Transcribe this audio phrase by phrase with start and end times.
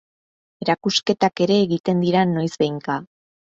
[0.65, 3.01] Erakusketak ere egiten dira noiz behinka.